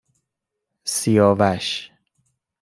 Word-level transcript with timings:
سیاوش 0.83 1.91